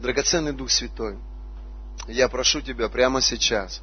[0.00, 1.18] Драгоценный Дух Святой,
[2.08, 3.82] я прошу Тебя прямо сейчас,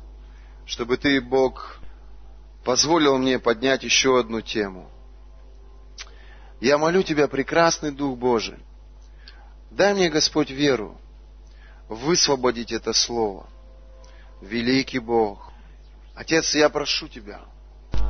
[0.65, 1.79] чтобы Ты, Бог,
[2.63, 4.89] позволил мне поднять еще одну тему.
[6.59, 8.57] Я молю Тебя, прекрасный Дух Божий,
[9.69, 10.99] дай мне, Господь, веру
[11.87, 13.47] высвободить это слово.
[14.41, 15.51] Великий Бог.
[16.15, 17.41] Отец, я прошу Тебя,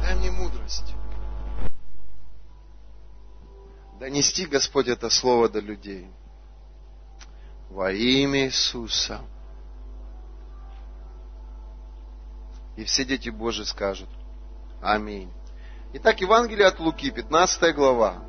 [0.02, 0.94] дай мне мудрость
[4.00, 6.08] донести, Господь, это слово до людей.
[7.70, 9.22] Во имя Иисуса.
[12.76, 14.10] И все дети Божьи скажут
[14.82, 15.32] Аминь.
[15.94, 18.24] Итак, Евангелие от Луки, 15 глава.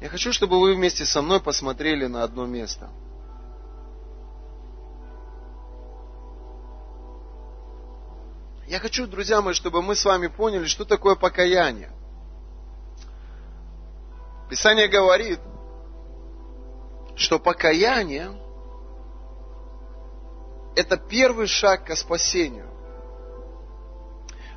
[0.00, 2.90] Я хочу, чтобы вы вместе со мной посмотрели на одно место.
[8.66, 11.90] Я хочу, друзья мои, чтобы мы с вами поняли, что такое покаяние–
[14.48, 15.40] Писание говорит,
[17.16, 18.30] что покаяние–
[20.76, 22.68] это первый шаг к спасению.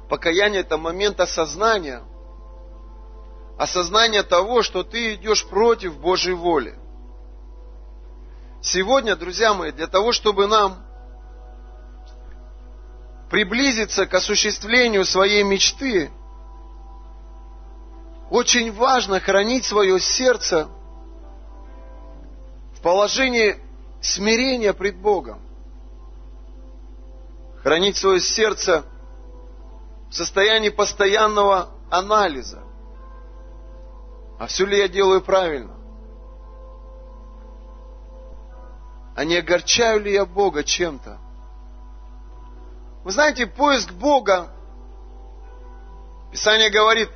[0.09, 2.01] Покаяние– это момент осознания,
[3.57, 6.75] осознание того, что ты идешь против Божьей воли.
[8.61, 10.85] Сегодня, друзья мои, для того, чтобы нам
[13.29, 16.09] приблизиться к осуществлению своей мечты,
[18.29, 20.69] очень важно хранить свое сердце
[22.75, 23.57] в положении
[24.01, 25.46] смирения пред Богом.
[27.67, 28.85] Хранить свое сердце
[30.09, 32.63] в состоянии постоянного анализа.
[34.39, 35.75] А все ли я делаю правильно?
[39.17, 41.17] А не огорчаю ли я Бога чем-то?
[43.03, 44.47] Вы знаете, поиск Бога,
[46.31, 47.09] Писание говорит,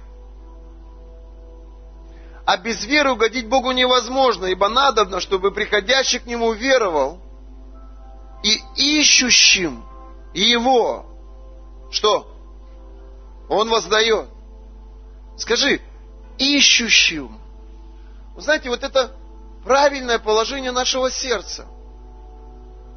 [2.45, 7.21] а без веры угодить Богу невозможно, ибо надобно, чтобы приходящий к Нему веровал,
[8.43, 8.59] и
[8.99, 9.85] ищущим
[10.33, 11.05] Его,
[11.91, 12.27] что?
[13.49, 14.29] Он воздает.
[15.37, 15.81] Скажи,
[16.37, 17.39] ищущим.
[18.35, 19.15] Вы знаете, вот это
[19.63, 21.67] правильное положение нашего сердца.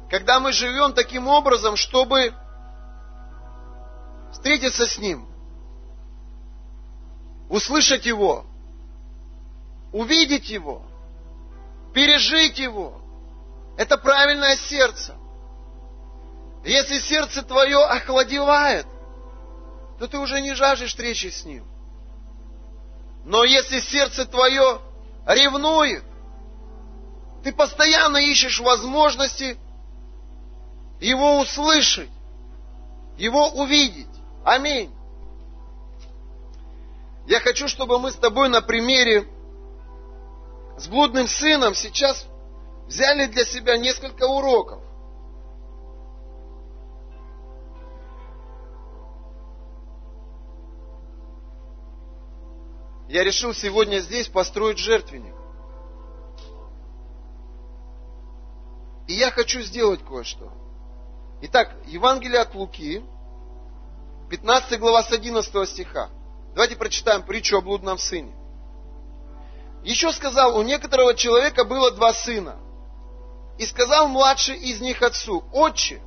[0.09, 2.33] Когда мы живем таким образом, чтобы
[4.31, 5.27] встретиться с Ним,
[7.49, 8.45] услышать Его,
[9.91, 10.83] увидеть Его,
[11.93, 13.01] пережить Его.
[13.77, 15.15] Это правильное сердце.
[16.65, 18.87] Если сердце твое охладевает,
[19.99, 21.63] то ты уже не жаждешь встречи с Ним.
[23.23, 24.81] Но если сердце твое
[25.27, 26.03] ревнует,
[27.43, 29.57] ты постоянно ищешь возможности
[30.99, 32.09] Его услышать,
[33.17, 34.07] Его увидеть.
[34.43, 34.91] Аминь.
[37.27, 39.27] Я хочу, чтобы мы с тобой на примере
[40.79, 42.25] с блудным сыном сейчас
[42.87, 44.84] взяли для себя несколько уроков.
[53.15, 55.33] Я решил сегодня здесь построить жертвенник.
[59.07, 60.51] И я хочу сделать кое-что.
[61.43, 63.01] Итак, Евангелие от Луки,
[64.29, 66.09] 15 глава с 11 стиха.
[66.55, 68.35] Давайте прочитаем притчу о блудном сыне.
[69.85, 72.57] Еще сказал, у некоторого человека было два сына.
[73.57, 76.01] И сказал младший из них отцу, отче,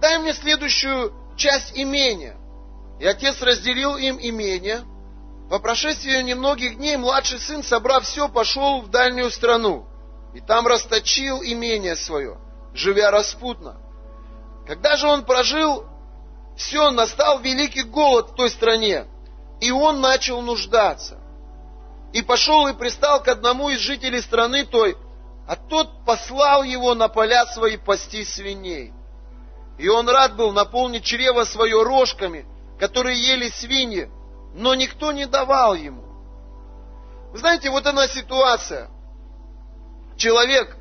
[0.00, 2.36] дай мне следующую часть имения.
[2.98, 4.82] И отец разделил им имение.
[5.52, 9.84] По прошествии немногих дней младший сын, собрав все, пошел в дальнюю страну.
[10.32, 12.38] И там расточил имение свое,
[12.72, 13.76] живя распутно.
[14.66, 15.84] Когда же он прожил
[16.56, 19.04] все, настал великий голод в той стране,
[19.60, 21.18] и он начал нуждаться
[22.14, 24.96] и пошел и пристал к одному из жителей страны той,
[25.46, 28.94] а тот послал его на поля свои пасти свиней.
[29.78, 32.46] И он рад был наполнить чрево свое рожками,
[32.78, 34.10] которые ели свиньи,
[34.54, 36.02] но никто не давал ему.
[37.32, 38.90] Вы знаете, вот она ситуация.
[40.16, 40.76] Человек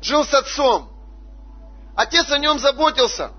[0.00, 0.88] жил с отцом.
[1.96, 3.32] Отец о нем заботился.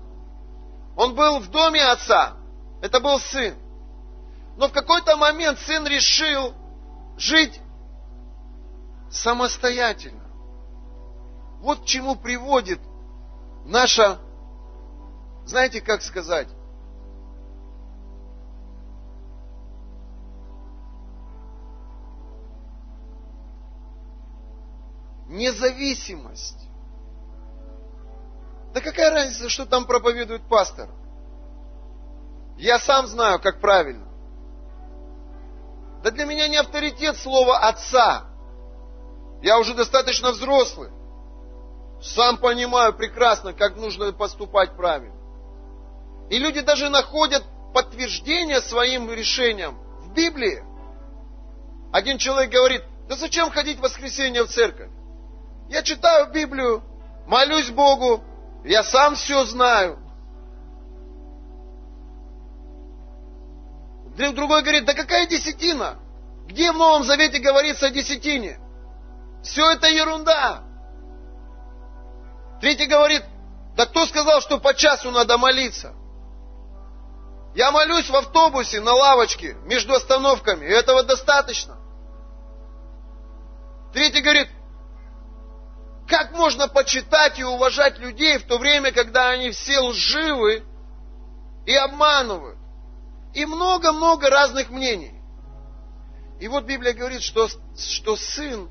[0.96, 2.34] Он был в доме отца.
[2.82, 3.54] Это был сын.
[4.56, 6.54] Но в какой-то момент сын решил
[7.16, 7.60] жить
[9.10, 10.24] самостоятельно.
[11.60, 12.80] Вот к чему приводит
[13.64, 14.18] наша,
[15.46, 16.48] знаете, как сказать,
[25.36, 26.68] независимость.
[28.74, 30.88] Да какая разница, что там проповедует пастор?
[32.58, 34.06] Я сам знаю, как правильно.
[36.02, 38.26] Да для меня не авторитет слова отца.
[39.42, 40.90] Я уже достаточно взрослый.
[42.02, 45.16] Сам понимаю прекрасно, как нужно поступать правильно.
[46.28, 50.62] И люди даже находят подтверждение своим решениям в Библии.
[51.92, 54.90] Один человек говорит, да зачем ходить в воскресенье в церковь?
[55.68, 56.82] Я читаю Библию,
[57.26, 58.22] молюсь Богу,
[58.64, 59.98] я сам все знаю.
[64.16, 65.98] Другой говорит, да какая десятина?
[66.46, 68.58] Где в Новом Завете говорится о десятине?
[69.42, 70.62] Все это ерунда.
[72.60, 73.24] Третий говорит,
[73.76, 75.92] да кто сказал, что по часу надо молиться?
[77.54, 81.76] Я молюсь в автобусе, на лавочке, между остановками, и этого достаточно.
[83.92, 84.48] Третий говорит,
[86.06, 90.62] как можно почитать и уважать людей в то время, когда они все лживы
[91.64, 92.58] и обманывают?
[93.34, 95.20] И много-много разных мнений.
[96.40, 98.70] И вот Библия говорит, что, что сын,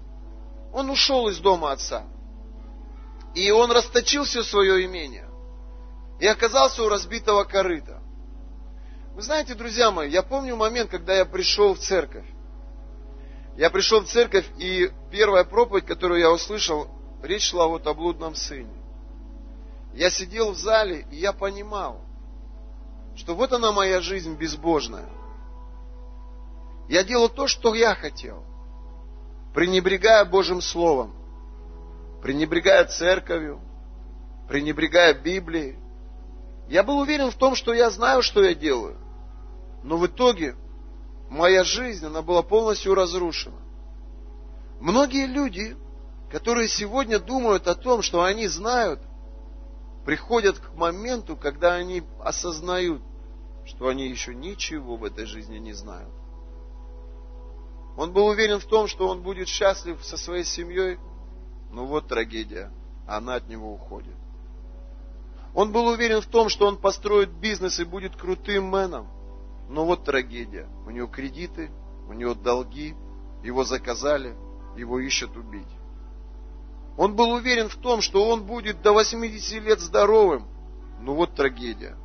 [0.74, 2.04] он ушел из дома отца.
[3.34, 5.28] И он расточил все свое имение.
[6.20, 8.02] И оказался у разбитого корыта.
[9.14, 12.26] Вы знаете, друзья мои, я помню момент, когда я пришел в церковь.
[13.58, 16.90] Я пришел в церковь, и первая проповедь, которую я услышал,
[17.26, 18.74] речь шла вот о блудном сыне.
[19.94, 22.02] Я сидел в зале, и я понимал,
[23.16, 25.08] что вот она моя жизнь безбожная.
[26.90, 28.44] Я делал то, что я хотел,
[29.54, 31.16] пренебрегая Божьим Словом,
[32.22, 33.60] пренебрегая церковью,
[34.48, 35.80] пренебрегая Библией.
[36.68, 38.98] Я был уверен в том, что я знаю, что я делаю.
[39.84, 40.56] Но в итоге
[41.30, 43.60] моя жизнь, она была полностью разрушена.
[44.80, 45.78] Многие люди
[46.30, 49.02] которые сегодня думают о том, что они знают,
[50.06, 53.02] приходят к моменту, когда они осознают,
[53.66, 56.14] что они еще ничего в этой жизни не знают.
[57.98, 61.00] Он был уверен в том, что он будет счастлив со своей семьей,
[61.72, 62.72] но вот трагедия,
[63.08, 64.16] она от него уходит.
[65.54, 69.08] Он был уверен в том, что он построит бизнес и будет крутым меном,
[69.70, 70.68] но вот трагедия.
[70.86, 71.72] У него кредиты,
[72.10, 72.94] у него долги,
[73.42, 74.36] его заказали,
[74.76, 75.75] его ищут убить.
[76.98, 80.48] Он был уверен в том, что он будет до 80 лет здоровым.
[81.02, 81.98] Ну вот трагедия.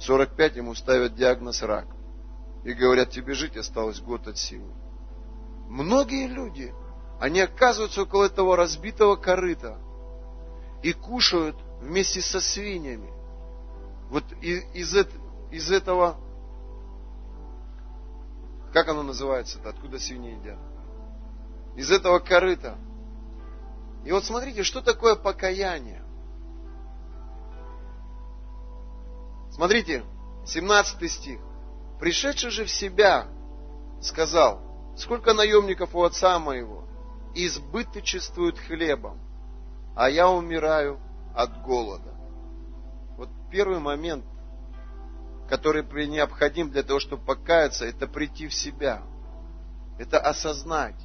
[0.00, 1.86] 45 ему ставят диагноз рак.
[2.64, 4.70] И говорят, тебе жить осталось год от силы.
[5.68, 6.74] Многие люди,
[7.18, 9.78] они оказываются около этого разбитого корыта
[10.82, 13.10] и кушают вместе со свиньями.
[14.10, 14.94] Вот из,
[15.50, 16.16] из этого,
[18.74, 20.58] как оно называется-то, откуда свиньи едят?
[21.76, 22.76] Из этого корыта–
[24.04, 26.02] и вот смотрите, что такое покаяние.
[29.50, 30.04] Смотрите,
[30.46, 31.40] 17 стих.
[31.98, 33.26] Пришедший же в себя
[34.00, 34.62] сказал,
[34.96, 36.84] сколько наемников у отца моего
[37.34, 39.20] избыточествуют хлебом,
[39.94, 40.98] а я умираю
[41.34, 42.14] от голода.
[43.16, 44.24] Вот первый момент,
[45.48, 49.02] который необходим для того, чтобы покаяться, это прийти в себя.
[49.98, 50.96] Это осознать,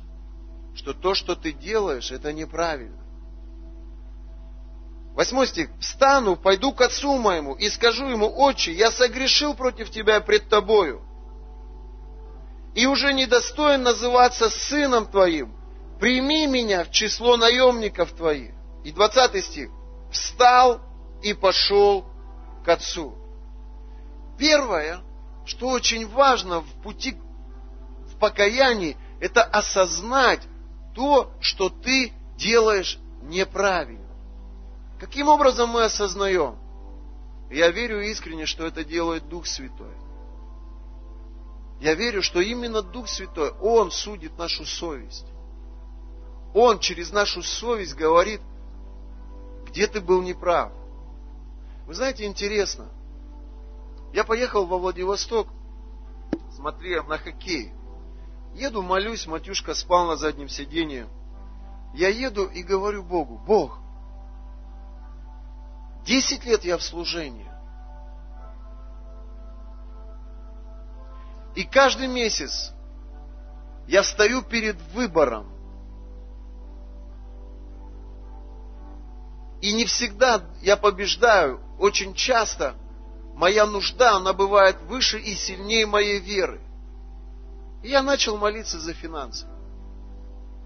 [0.76, 3.06] что то, что ты делаешь, это неправильно.
[5.16, 5.70] Восьмой стих.
[5.80, 11.02] «Встану, пойду к отцу моему и скажу ему, отче, я согрешил против тебя пред тобою,
[12.76, 15.56] и уже недостоин называться сыном твоим.
[16.02, 18.54] Прими меня в число наемников твоих».
[18.84, 19.70] И двадцатый стих.
[20.12, 20.82] «Встал
[21.24, 22.06] и пошел
[22.66, 23.16] к отцу».
[24.38, 25.00] Первое,
[25.46, 27.16] что очень важно в пути
[28.14, 30.42] в покаянии, это осознать,
[30.96, 34.06] то, что ты делаешь неправильно.
[35.00, 36.56] Каким образом мы осознаем?
[37.52, 39.94] Я верю искренне, что это делает Дух Святой.
[41.82, 45.26] Я верю, что именно Дух Святой, Он судит нашу совесть.
[46.54, 48.40] Он через нашу совесть говорит,
[49.68, 50.72] где ты был неправ.
[51.86, 52.88] Вы знаете, интересно.
[54.14, 55.50] Я поехал во Владивосток,
[56.56, 57.74] смотрел на хоккей.
[58.56, 61.10] Еду, молюсь, Матюшка спал на заднем сиденье.
[61.94, 63.80] Я еду и говорю Богу, Бог,
[66.06, 67.52] десять лет я в служении.
[71.56, 72.72] И каждый месяц
[73.88, 75.52] я встаю перед выбором.
[79.62, 82.76] И не всегда я побеждаю, очень часто
[83.34, 86.62] моя нужда, она бывает выше и сильнее моей веры.
[87.86, 89.46] И я начал молиться за финансы.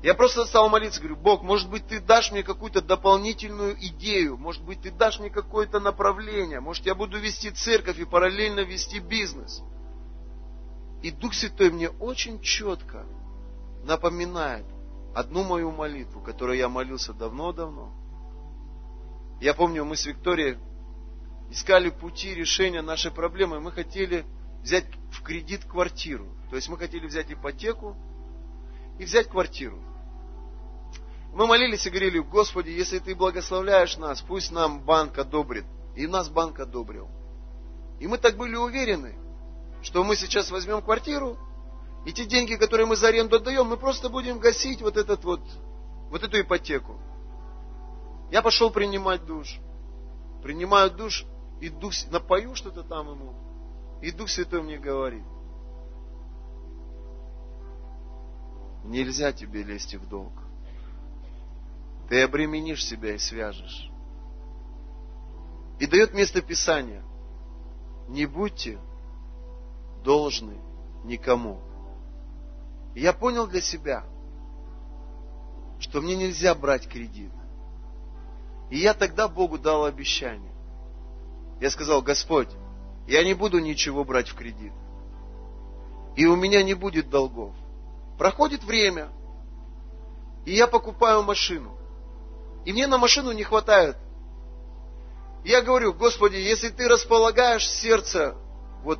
[0.01, 4.63] Я просто стал молиться, говорю, Бог, может быть, ты дашь мне какую-то дополнительную идею, может
[4.63, 9.61] быть, ты дашь мне какое-то направление, может, я буду вести церковь и параллельно вести бизнес.
[11.01, 13.05] И Дух Святой мне очень четко
[13.83, 14.65] напоминает
[15.13, 17.91] одну мою молитву, которую я молился давно-давно.
[19.41, 20.57] Я помню, мы с Викторией
[21.51, 23.59] искали пути решения нашей проблемы.
[23.59, 24.23] Мы хотели
[24.63, 26.27] взять в кредит квартиру.
[26.49, 27.95] То есть мы хотели взять ипотеку
[28.97, 29.79] и взять квартиру.
[31.33, 35.65] Мы молились и говорили, Господи, если Ты благословляешь нас, пусть нам банк одобрит.
[35.95, 37.09] И нас банк одобрил.
[37.99, 39.15] И мы так были уверены,
[39.81, 41.37] что мы сейчас возьмем квартиру,
[42.05, 45.41] и те деньги, которые мы за аренду отдаем, мы просто будем гасить вот этот вот,
[46.09, 46.97] вот эту ипотеку.
[48.31, 49.59] Я пошел принимать душ.
[50.41, 51.25] Принимаю душ,
[51.59, 53.48] и дух, напою что-то там ему.
[54.01, 55.23] И Дух Святой мне говорит,
[58.85, 60.33] нельзя тебе лезть в долг.
[62.07, 63.89] Ты обременишь себя и свяжешь.
[65.79, 67.03] И дает место Писания.
[68.07, 68.79] Не будьте
[70.03, 70.57] должны
[71.03, 71.59] никому.
[72.95, 74.03] И я понял для себя,
[75.79, 77.31] что мне нельзя брать кредит.
[78.69, 80.51] И я тогда Богу дал обещание.
[81.59, 82.49] Я сказал, Господь,
[83.09, 84.73] я не буду ничего брать в кредит.
[86.15, 87.53] И у меня не будет долгов.
[88.17, 89.09] Проходит время,
[90.45, 91.77] и я покупаю машину.
[92.65, 93.97] И мне на машину не хватает.
[95.45, 98.35] Я говорю, Господи, если ты располагаешь сердце
[98.83, 98.99] вот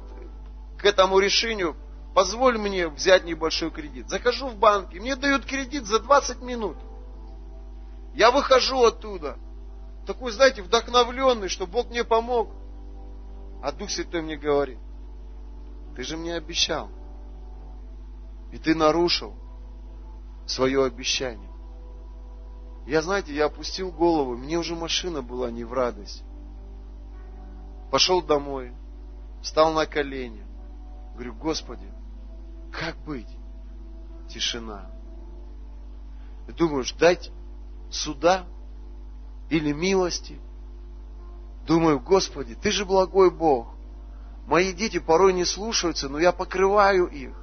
[0.77, 1.75] к этому решению,
[2.15, 4.09] позволь мне взять небольшой кредит.
[4.09, 6.77] Захожу в банк, и мне дают кредит за 20 минут.
[8.13, 9.37] Я выхожу оттуда–
[10.09, 12.49] такой, знаете, вдохновленный, что Бог мне помог.
[13.61, 14.79] А Дух Святой мне говорит,
[15.95, 16.89] ты же мне обещал.
[18.51, 19.35] И ты нарушил
[20.45, 21.49] свое обещание.
[22.87, 26.23] Я, знаете, я опустил голову, мне уже машина была не в радость.
[27.91, 28.73] Пошел домой,
[29.41, 30.43] встал на колени.
[31.13, 31.91] Говорю, Господи,
[32.71, 33.27] как быть?
[34.29, 34.89] Тишина.
[36.47, 37.31] И думаю, ждать
[37.91, 38.45] суда
[39.49, 40.39] или милости.
[41.69, 43.67] Думаю, Господи, Ты же благой Бог.
[44.47, 47.37] Мои дети порой не слушаются, но я покрываю их.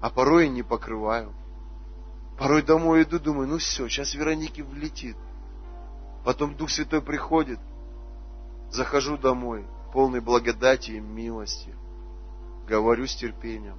[0.00, 1.34] А порой и не покрываю.
[2.38, 5.16] Порой домой иду, думаю, ну все, сейчас Веронике влетит.
[6.24, 7.58] Потом Дух Святой приходит.
[8.70, 11.74] Захожу домой, полный благодати и милости.
[12.68, 13.78] Говорю с терпением.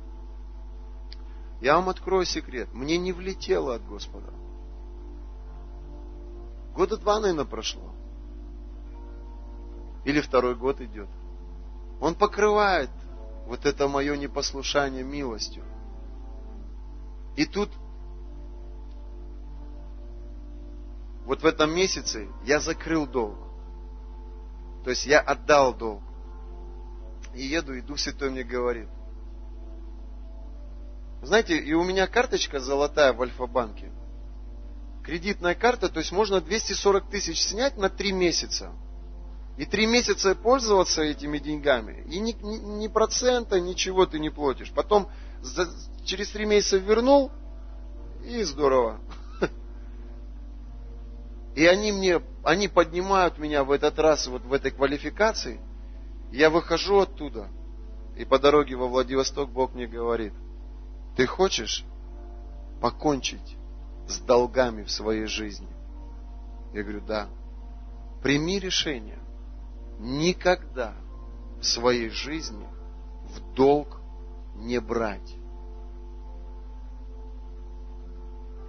[1.61, 2.67] Я вам открою секрет.
[2.73, 4.33] Мне не влетело от Господа.
[6.75, 7.93] Года два, наверное, прошло.
[10.05, 11.09] Или второй год идет.
[12.01, 12.89] Он покрывает
[13.47, 15.63] вот это мое непослушание милостью.
[17.35, 17.69] И тут
[21.25, 23.37] вот в этом месяце я закрыл долг.
[24.83, 26.01] То есть я отдал долг.
[27.33, 28.89] И еду, и Дух Святой мне говорит.
[31.21, 33.91] Знаете, и у меня карточка золотая в Альфа-банке–
[35.03, 38.71] кредитная карта, то есть можно 240 тысяч снять на 3 месяца.
[39.55, 42.03] И три месяца пользоваться этими деньгами.
[42.09, 44.71] И ни, ни, ни процента, ничего ты не платишь.
[44.71, 45.09] Потом
[45.41, 45.69] за,
[46.05, 47.31] через три месяца вернул,
[48.25, 48.99] и здорово.
[51.55, 55.59] И они мне, они поднимают меня в этот раз вот в этой квалификации.
[56.31, 57.47] Я выхожу оттуда.
[58.17, 60.33] И по дороге во Владивосток Бог мне говорит,
[61.15, 61.83] ты хочешь
[62.81, 63.55] покончить
[64.07, 65.67] с долгами в своей жизни?
[66.73, 67.27] Я говорю, да.
[68.21, 69.19] Прими решение
[69.99, 70.93] никогда
[71.59, 72.67] в своей жизни
[73.25, 73.99] в долг
[74.55, 75.35] не брать.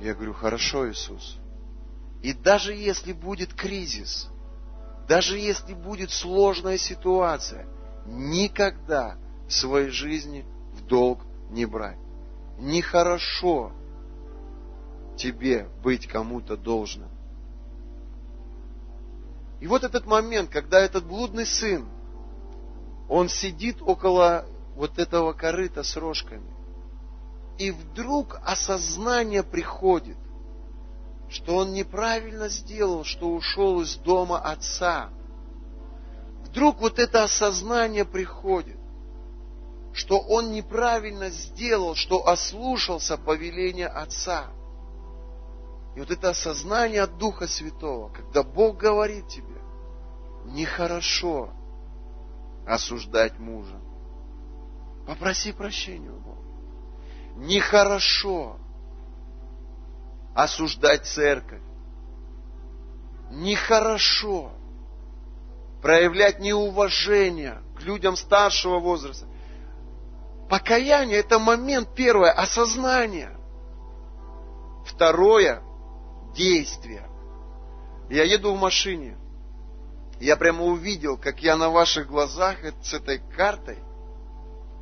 [0.00, 1.38] Я говорю, хорошо, Иисус.
[2.22, 4.28] И даже если будет кризис,
[5.08, 7.66] даже если будет сложная ситуация,
[8.06, 11.98] никогда в своей жизни в долг не брать.
[12.58, 13.72] Нехорошо
[15.16, 17.08] тебе быть кому-то должным.
[19.60, 21.88] И вот этот момент, когда этот блудный сын,
[23.08, 26.52] он сидит около вот этого корыта с рожками,
[27.58, 30.16] и вдруг осознание приходит,
[31.28, 35.10] что он неправильно сделал, что ушел из дома отца.
[36.44, 38.76] Вдруг вот это осознание приходит,
[39.92, 44.48] что он неправильно сделал, что ослушался повеления отца–
[45.94, 49.60] и вот это осознание от Духа Святого, когда Бог говорит тебе,
[50.46, 51.50] нехорошо
[52.66, 53.78] осуждать мужа.
[55.06, 56.42] Попроси прощения у Бога.
[57.36, 58.56] Нехорошо
[60.34, 61.62] осуждать церковь.
[63.30, 64.52] Нехорошо
[65.82, 69.26] проявлять неуважение к людям старшего возраста.
[70.48, 73.36] Покаяние– это момент, первое, осознание.
[74.86, 75.62] Второе,
[76.34, 77.08] действия.
[78.10, 79.16] Я еду в машине.
[80.20, 83.78] Я прямо увидел, как я на ваших глазах с этой картой,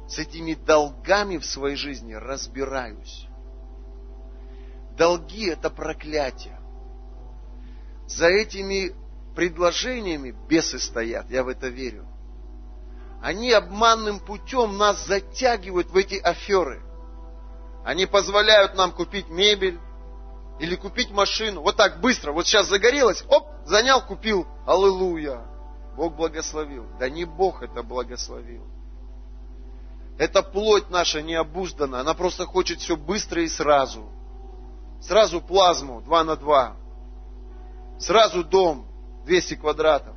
[0.08, 3.26] с этими долгами в своей жизни разбираюсь.
[4.96, 6.58] Долги– это проклятие.
[8.06, 8.94] За этими
[9.34, 12.06] предложениями бесы стоят, я в это верю.
[13.22, 16.82] Они обманным путем нас затягивают в эти аферы.
[17.84, 19.78] Они позволяют нам купить мебель
[20.58, 21.62] или купить машину.
[21.62, 22.32] Вот так быстро.
[22.32, 24.46] Вот сейчас загорелось, оп, занял, купил.
[24.66, 25.46] Аллилуйя.
[25.96, 26.86] Бог благословил.
[26.98, 28.64] Да не Бог это благословил.
[30.18, 32.00] Это плоть наша необузданная.
[32.00, 34.08] Она просто хочет все быстро и сразу.
[35.00, 36.76] Сразу плазму 2 на 2.
[37.98, 38.86] Сразу дом
[39.24, 40.16] 200 квадратов.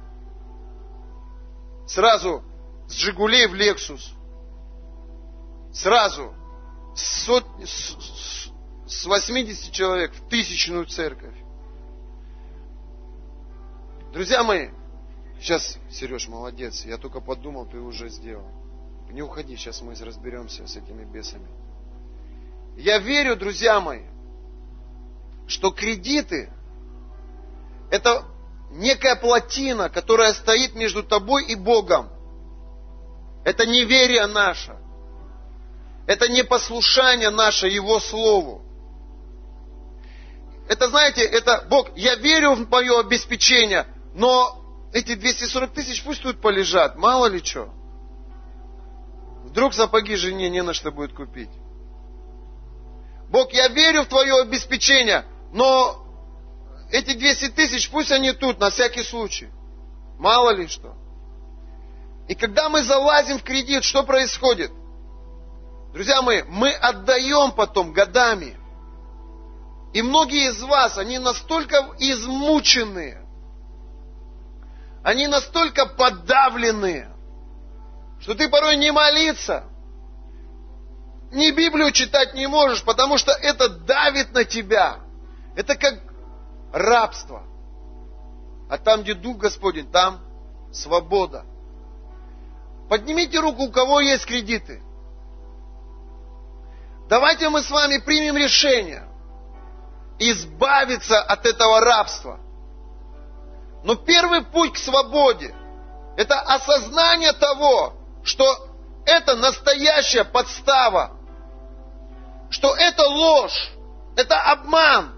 [1.87, 2.43] Сразу
[2.87, 4.13] с Жигулей в Лексус.
[5.73, 6.33] Сразу
[6.95, 8.49] с, сот, с,
[8.87, 11.35] с 80 человек в тысячную церковь.
[14.13, 14.69] Друзья мои,
[15.39, 18.47] сейчас, Сереж, молодец, я только подумал, ты уже сделал.
[19.09, 21.47] Не уходи, сейчас мы разберемся с этими бесами.
[22.77, 24.03] Я верю, друзья мои,
[25.47, 26.51] что кредиты–
[27.91, 28.25] это
[28.71, 32.09] некая плотина, которая стоит между тобой и Богом.
[33.45, 34.75] Это неверие наше.
[36.07, 38.64] Это непослушание наше Его Слову.
[40.67, 44.61] Это, знаете, это Бог, я верю в мое обеспечение, но
[44.93, 47.69] эти 240 тысяч пусть тут полежат, мало ли что.
[49.43, 51.49] Вдруг сапоги жене не на что будет купить.
[53.29, 56.03] Бог, я верю в твое обеспечение, но
[56.91, 59.49] эти 200 тысяч, пусть они тут, на всякий случай.
[60.17, 60.95] Мало ли что.
[62.27, 64.71] И когда мы залазим в кредит, что происходит?
[65.93, 68.57] Друзья мои, мы отдаем потом годами.
[69.95, 73.17] И многие из вас, они настолько измучены,
[75.01, 77.07] они настолько подавлены,
[78.19, 79.63] что ты порой не молиться,
[81.31, 84.97] ни Библию читать не можешь, потому что это давит на тебя.
[85.55, 85.93] Это как
[86.73, 87.43] рабство.
[88.69, 90.19] А там, где Дух Господень, там
[90.73, 91.45] свобода.
[92.89, 94.83] Поднимите руку, у кого есть кредиты.
[97.07, 99.07] Давайте мы с вами примем решение
[100.19, 102.39] избавиться от этого рабства.
[103.83, 105.53] Но первый путь к свободе–
[106.17, 108.45] это осознание того, что
[109.05, 111.11] это настоящая подстава,
[112.49, 113.71] что это ложь,
[114.15, 115.13] это обман.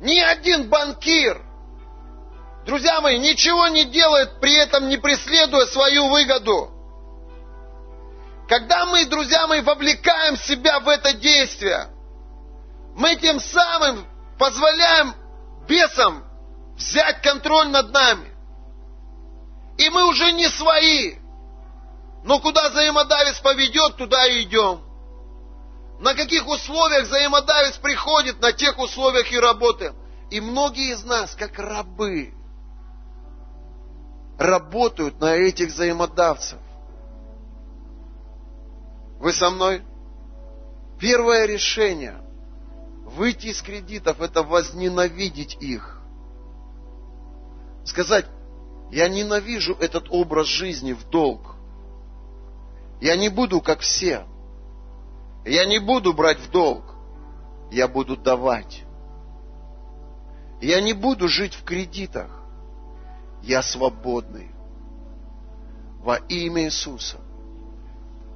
[0.00, 1.40] Ни один банкир,
[2.66, 6.70] друзья мои, ничего не делает, при этом не преследуя свою выгоду.
[8.48, 11.88] Когда мы, друзья мои, вовлекаем себя в это действие,
[12.96, 14.06] мы тем самым
[14.38, 15.14] позволяем
[15.68, 16.24] бесам
[16.76, 18.34] взять контроль над нами.
[19.76, 21.16] И мы уже не свои.
[22.24, 24.80] Но куда взаимодавец поведет, туда и идем.
[26.00, 29.94] На каких условиях взаимодавец приходит, на тех условиях и работаем.
[30.30, 32.32] И многие из нас, как рабы,
[34.38, 36.58] работают на этих взаимодавцев.
[39.18, 39.82] Вы со мной?
[40.98, 42.25] Первое решение
[43.16, 46.00] выйти из кредитов– это возненавидеть их.
[47.84, 48.26] Сказать,
[48.90, 51.56] я ненавижу этот образ жизни в долг.
[53.00, 54.26] Я не буду как все.
[55.44, 56.84] Я не буду брать в долг.
[57.70, 58.84] Я буду давать.
[60.60, 62.42] Я не буду жить в кредитах.
[63.42, 64.50] Я свободный.
[66.00, 67.18] Во имя Иисуса.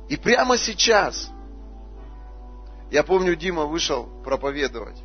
[0.09, 1.31] И прямо сейчас,
[2.91, 5.01] я помню, Дима вышел проповедовать.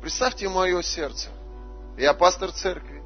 [0.00, 1.28] Представьте мое сердце.
[1.96, 3.02] Я пастор церкви.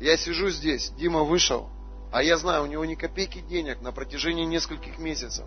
[0.00, 1.70] Я сижу здесь, Дима вышел,
[2.12, 5.46] а я знаю, у него ни копейки денег на протяжении нескольких месяцев.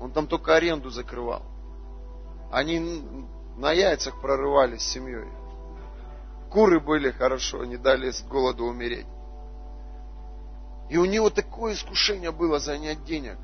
[0.00, 1.42] Он там только аренду закрывал.
[2.50, 3.04] Они
[3.58, 5.28] на яйцах прорывались с семьей.
[6.50, 9.06] Куры были хорошо, не дали с голоду умереть.
[10.88, 13.36] И у него такое искушение было занять денег.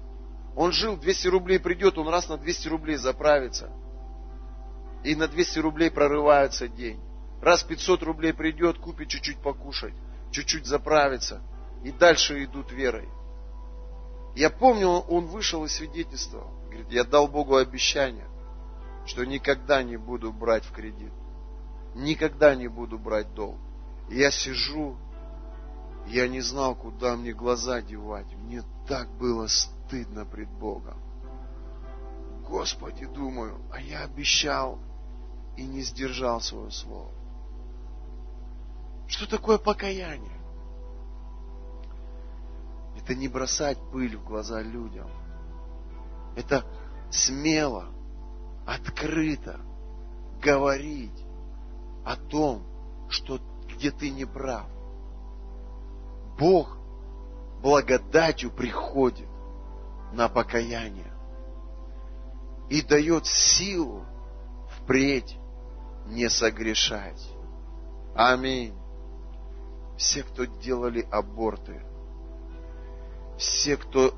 [0.56, 3.70] Он жил, 200 рублей придет, он раз на 200 рублей заправится.
[5.04, 6.98] И на 200 рублей прорывается день.
[7.42, 9.92] Раз 500 рублей придет, купит чуть-чуть покушать,
[10.32, 11.42] чуть-чуть заправится.
[11.84, 13.06] И дальше идут верой.
[14.34, 16.50] Я помню, он вышел и свидетельствовал.
[16.64, 18.26] Говорит, я дал Богу обещание,
[19.04, 21.12] что никогда не буду брать в кредит.
[21.94, 23.58] Никогда не буду брать долг.
[24.08, 24.96] Я сижу,
[26.06, 28.32] я не знал, куда мне глаза девать.
[28.36, 30.98] Мне так было стыдно стыдно пред Богом.
[32.48, 34.78] Господи, думаю, а я обещал
[35.56, 37.10] и не сдержал свое слово.
[39.08, 40.40] Что такое покаяние?
[42.96, 45.08] Это не бросать пыль в глаза людям.
[46.36, 46.64] Это
[47.10, 47.86] смело,
[48.66, 49.60] открыто
[50.42, 51.24] говорить
[52.04, 52.62] о том,
[53.08, 54.66] что где ты не прав.
[56.38, 56.76] Бог
[57.62, 59.28] благодатью приходит
[60.12, 61.12] на покаяние
[62.68, 64.04] и дает силу
[64.76, 65.36] впредь
[66.06, 67.22] не согрешать.
[68.14, 68.74] Аминь.
[69.96, 71.82] Все, кто делали аборты,
[73.38, 74.14] все, кто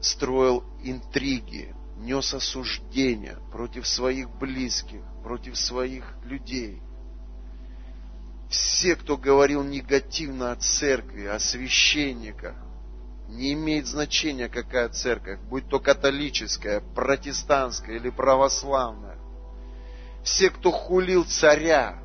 [0.00, 6.80] строил интриги, нес осуждения против своих близких, против своих людей.
[8.48, 12.54] Все, кто говорил негативно о церкви, о священниках,
[13.28, 19.18] не имеет значения, какая церковь, будь то католическая, протестантская или православная.
[20.22, 21.98] Все, кто хулил царя,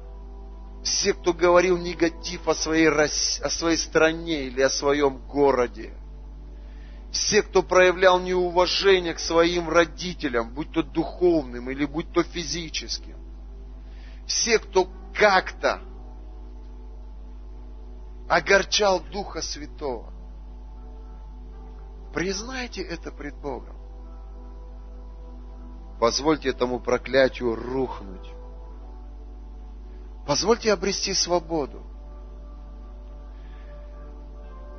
[0.83, 5.93] все, кто говорил негатив о своей, о своей стране или о своем городе,
[7.11, 13.17] все, кто проявлял неуважение к своим родителям, будь то духовным или будь то физическим,
[14.25, 15.81] все, кто как-то
[18.29, 20.10] огорчал Духа Святого,
[22.13, 23.75] признайте это пред Богом.
[25.99, 28.27] Позвольте этому проклятию рухнуть.
[30.25, 31.83] Позвольте обрести свободу.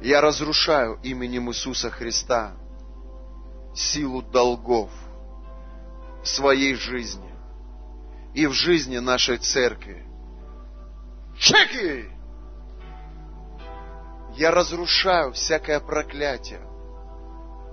[0.00, 2.54] Я разрушаю именем Иисуса Христа
[3.74, 4.90] силу долгов
[6.22, 7.32] в своей жизни
[8.34, 10.04] и в жизни нашей церкви.
[11.38, 12.10] Чеки!
[14.34, 16.60] Я разрушаю всякое проклятие,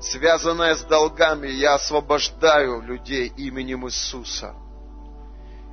[0.01, 1.47] связанное с долгами.
[1.47, 4.55] Я освобождаю людей именем Иисуса.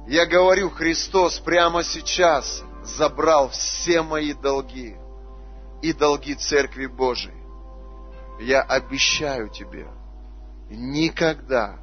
[0.06, 4.96] Я говорю, Христос прямо сейчас забрал все мои долги
[5.82, 7.34] и долги Церкви Божией.
[8.40, 9.88] Я обещаю тебе
[10.70, 11.78] никогда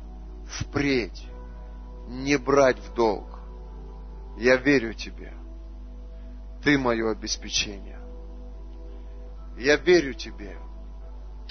[0.48, 1.26] впредь
[2.08, 3.40] не брать в долг.
[4.38, 5.34] Я верю тебе.
[6.64, 8.00] Ты мое обеспечение.
[9.58, 10.58] Я верю тебе.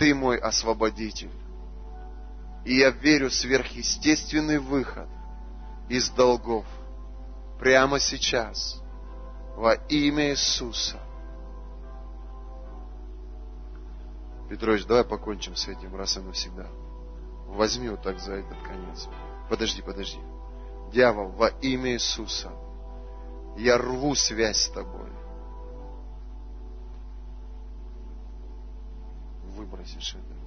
[0.03, 1.31] Ты мой освободитель.
[2.65, 5.07] И я верю в сверхъестественный выход
[5.89, 6.67] из долгов
[7.61, 8.83] прямо сейчас
[9.55, 10.99] во имя Иисуса–
[14.51, 16.67] Петрович, давай покончим с этим раз и навсегда.
[17.47, 19.09] Возьми вот так за этот конец.
[19.49, 20.19] Подожди, подожди.
[20.93, 22.51] Дьявол, во имя Иисуса,
[23.57, 25.22] я рву связь с тобой.
[29.57, 30.43] Выбросишь это.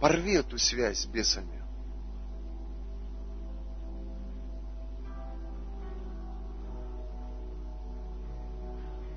[0.00, 1.62] Порви эту связь с бесами.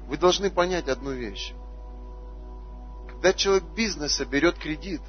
[0.07, 1.53] Вы должны понять одну вещь.
[3.07, 5.01] Когда человек бизнеса берет кредит,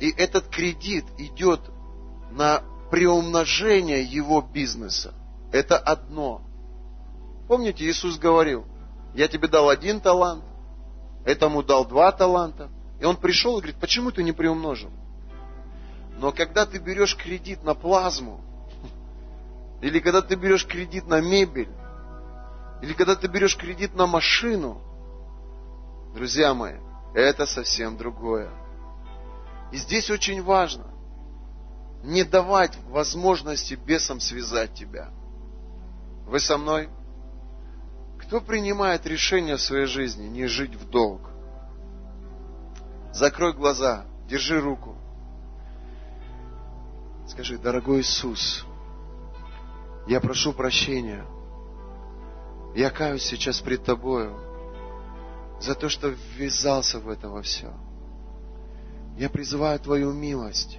[0.00, 1.60] и этот кредит идет
[2.30, 5.14] на приумножение его бизнеса,
[5.52, 6.42] это одно.
[7.46, 8.66] Помните, Иисус говорил,
[9.14, 10.42] я тебе дал один талант,
[11.24, 12.70] этому дал два таланта.
[13.00, 14.90] И он пришел и говорит, почему ты не приумножил?
[16.18, 18.40] Но когда ты берешь кредит на плазму,
[19.82, 21.70] или когда ты берешь кредит на мебель,
[22.82, 24.80] или когда ты берешь кредит на машину,
[26.14, 26.76] Друзья мои,
[27.12, 28.48] это совсем другое.
[29.72, 30.84] И здесь очень важно
[32.04, 35.10] не давать возможности бесам связать тебя.
[36.26, 36.88] Вы со мной?
[38.26, 41.20] Кто принимает решение в своей жизни не жить в долг?
[43.12, 44.96] Закрой глаза, держи руку.
[47.28, 48.64] Скажи, дорогой Иисус,
[50.06, 51.24] я прошу прощения.
[52.74, 54.34] Я каюсь сейчас пред Тобою
[55.60, 57.72] за то, что ввязался в это во все.
[59.18, 60.78] Я призываю Твою милость.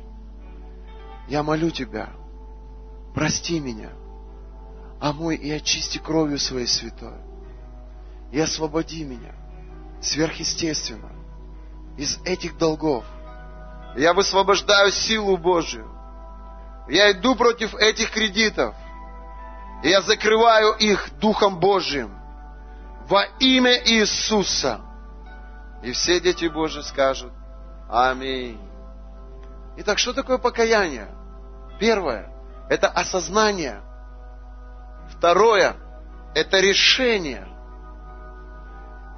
[1.27, 2.09] Я молю Тебя,
[3.13, 3.91] прости меня,
[4.99, 7.34] омой и очисти кровью Своей святой.
[8.31, 9.33] И освободи меня
[10.01, 11.11] сверхъестественно
[11.97, 13.05] из этих долгов.
[13.95, 15.89] Я высвобождаю силу Божию.
[16.87, 18.75] Я иду против этих кредитов.
[19.83, 22.11] И я закрываю их Духом Божьим
[23.07, 24.81] во имя Иисуса.
[25.83, 27.31] И все дети Божьи скажут
[27.89, 28.59] Аминь.
[29.77, 31.09] Итак, что такое покаяние?
[31.79, 32.31] Первое–
[32.69, 33.81] это осознание.
[35.09, 35.75] Второе–
[36.35, 37.47] это решение.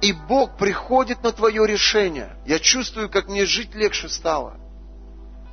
[0.00, 2.36] И Бог приходит на твое решение.
[2.46, 4.58] Я чувствую, как мне жить легче стало.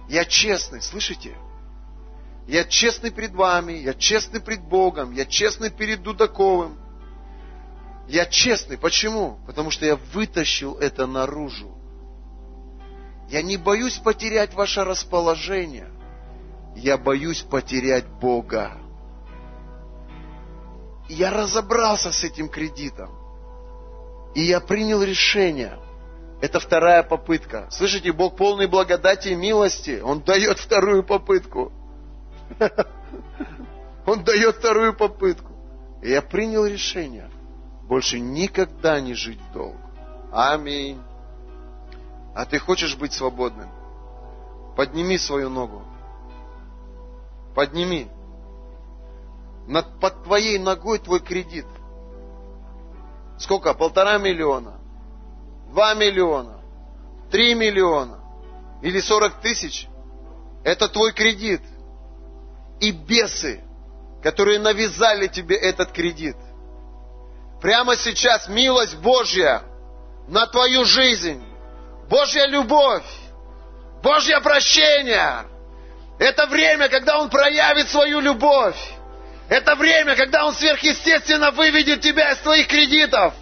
[0.08, 1.36] Я честный, слышите?
[2.48, 6.78] Я честный пред вами, я честный пред Богом, я честный перед Дудаковым,
[8.08, 8.78] Я честный.
[8.78, 9.40] Почему?
[9.48, 11.76] Потому что я вытащил это наружу.
[13.30, 15.90] Я не боюсь потерять ваше расположение.
[16.76, 18.78] Я боюсь потерять Бога.
[21.10, 23.25] Я разобрался с этим кредитом.
[24.36, 25.80] И я принял решение.
[26.42, 27.68] Это вторая попытка.
[27.72, 30.02] Слышите, Бог полный благодати и милости.
[30.04, 31.72] Он дает вторую попытку.
[34.06, 35.54] Он дает вторую попытку.
[36.04, 37.30] И я принял решение
[37.88, 39.76] больше никогда не жить в долг.
[40.32, 41.02] Аминь.
[42.34, 43.70] А ты хочешь быть свободным?
[44.76, 45.84] Подними свою ногу.
[47.56, 48.10] Подними.
[49.68, 51.66] Над, под твоей ногой твой кредит.
[53.38, 53.74] Сколько?
[53.74, 54.80] Полтора миллиона?
[55.70, 56.62] Два миллиона?
[57.32, 58.20] Три миллиона?
[58.82, 59.88] Или сорок тысяч?
[60.64, 61.62] Это твой кредит.
[62.80, 63.62] И бесы,
[64.24, 66.36] которые навязали тебе этот кредит.
[67.62, 69.64] Прямо сейчас милость Божья
[70.28, 71.44] на твою жизнь.
[72.10, 73.06] Божья любовь.
[74.04, 75.46] Божье прощение.
[76.20, 78.78] Это время, когда Он проявит свою любовь.
[79.50, 83.34] Это время, когда Он сверхъестественно выведет тебя из твоих кредитов.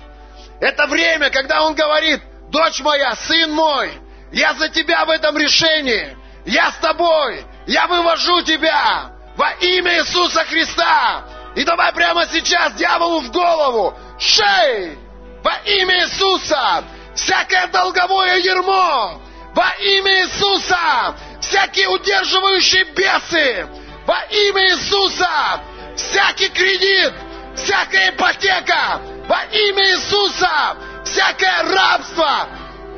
[0.60, 3.92] Это время, когда Он говорит, дочь моя, сын мой,
[4.32, 6.18] я за тебя в этом решении.
[6.46, 7.46] Я с тобой.
[7.66, 11.24] Я вывожу тебя во имя Иисуса Христа.
[11.56, 14.98] И давай прямо сейчас дьяволу в голову, шей,
[15.44, 16.84] во имя Иисуса,
[17.16, 19.22] всякое долговое ермо,
[19.54, 23.68] во имя Иисуса, всякие удерживающие бесы,
[24.08, 25.62] во имя Иисуса,
[25.96, 27.14] всякий кредит,
[27.56, 30.76] всякая ипотека, во имя Иисуса,
[31.06, 32.48] всякое рабство,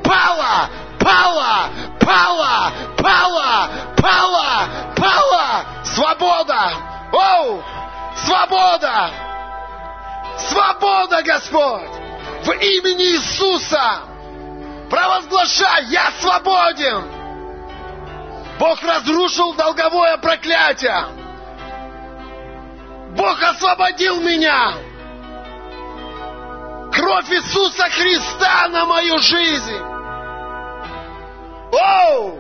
[0.03, 6.71] пало, пало, пало, пало, пало, пало, свобода,
[7.11, 7.63] оу,
[8.25, 9.09] свобода,
[10.49, 11.89] свобода, Господь,
[12.43, 13.99] в имени Иисуса,
[14.89, 17.15] провозглашай, я свободен,
[18.57, 21.24] Бог разрушил долговое проклятие.
[23.15, 24.73] Бог освободил меня.
[26.91, 29.77] Кровь Иисуса Христа на мою жизнь.
[31.71, 32.39] Оу!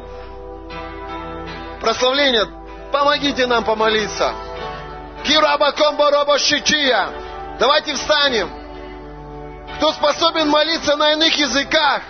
[1.81, 2.45] Прославление.
[2.91, 4.33] Помогите нам помолиться.
[7.59, 8.49] Давайте встанем.
[9.77, 12.01] Кто способен молиться на иных языках,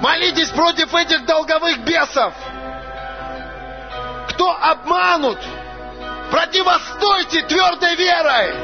[0.00, 2.34] молитесь против этих долговых бесов
[4.42, 5.38] кто обманут,
[6.32, 8.54] противостойте твердой верой.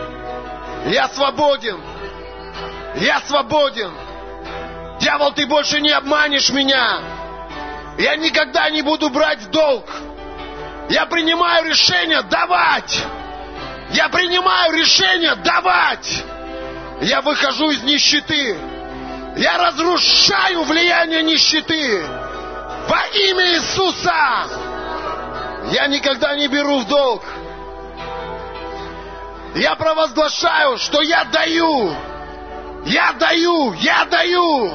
[0.87, 1.79] Я свободен.
[2.97, 3.93] Я свободен.
[5.01, 7.01] Дьявол, ты больше не обманешь меня.
[7.99, 9.85] Я никогда не буду брать долг.
[10.89, 13.03] Я принимаю решение давать.
[13.91, 16.25] Я принимаю решение давать.
[17.03, 18.57] Я выхожу из нищеты.
[19.37, 22.03] Я разрушаю влияние нищеты.
[22.89, 24.47] Во имя Иисуса.
[25.71, 27.23] Я никогда не беру в долг.
[29.55, 31.95] Я провозглашаю, что я даю.
[32.85, 34.73] Я даю, я даю.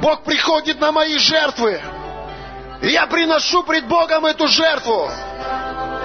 [0.00, 1.80] Бог приходит на мои жертвы.
[2.82, 5.10] И я приношу пред Богом эту жертву.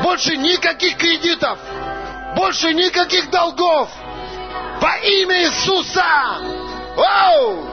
[0.04, 1.58] Больше никаких кредитов.
[2.36, 3.90] Больше никаких долгов.
[4.82, 6.04] Во имя Иисуса.
[6.98, 7.70] Оу!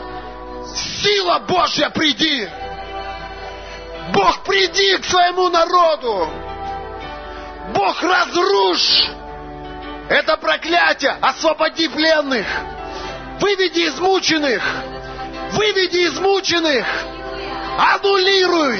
[0.74, 2.48] Сила Божья приди.
[4.12, 6.28] Бог, приди к своему народу.
[7.74, 9.08] Бог, разрушь
[10.12, 11.16] это проклятие.
[11.20, 12.46] Освободи пленных.
[13.40, 14.62] Выведи измученных.
[15.52, 16.86] Выведи измученных.
[17.78, 18.78] Аннулируй.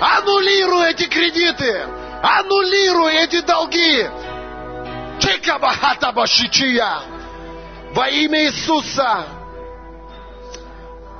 [0.00, 1.86] Аннулируй эти кредиты.
[2.22, 4.08] Аннулируй эти долги.
[7.92, 9.26] Во имя Иисуса.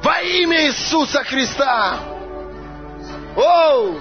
[0.02, 1.98] Во имя Иисуса Христа.
[3.36, 4.00] Оу!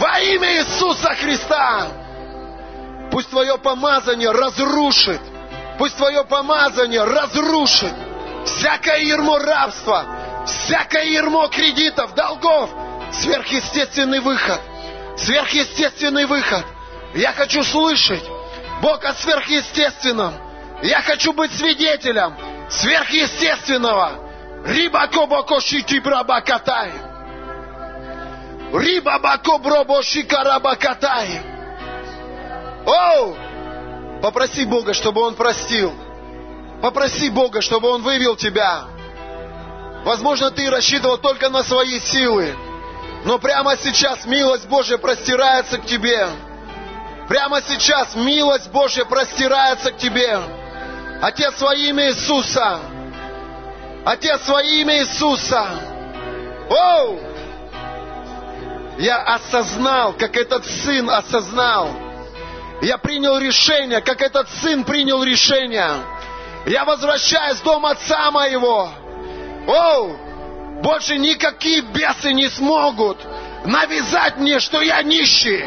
[0.00, 1.99] Во имя Иисуса Христа!
[3.10, 5.20] Пусть твое помазание разрушит.
[5.78, 7.92] Пусть твое помазание разрушит
[8.44, 10.04] всякое ермо рабства,
[10.46, 12.70] всякое ермо кредитов, долгов.
[13.12, 14.60] Сверхъестественный выход.
[15.16, 16.64] Сверхъестественный выход.
[17.14, 18.22] Я хочу слышать
[18.80, 20.34] Бог о сверхъестественном.
[20.82, 22.36] Я хочу быть свидетелем
[22.70, 24.12] сверхъестественного.
[24.64, 26.92] Рибакобоко шити брабакатай.
[28.72, 31.59] Риба бако бробо шикараба катай.
[32.86, 33.36] Оу!
[34.22, 35.92] Попроси Бога, чтобы Он простил.
[36.82, 38.84] Попроси Бога, чтобы Он вывел тебя.
[40.04, 42.54] Возможно, ты рассчитывал только на свои силы.
[43.24, 46.26] Но прямо сейчас милость Божья простирается к тебе.
[47.28, 50.40] Прямо сейчас милость Божья простирается к тебе.
[51.20, 52.80] Отец, во имя Иисуса.
[54.04, 55.66] Отец, во имя Иисуса.
[56.70, 57.20] Оу!
[58.98, 61.90] Я осознал, как этот сын осознал.
[62.82, 65.90] Я принял решение, как этот сын принял решение.
[66.66, 68.90] Я возвращаюсь в дом отца моего.
[69.66, 70.16] Оу!
[70.82, 73.18] Больше никакие бесы не смогут
[73.64, 75.64] навязать мне, что я нищий.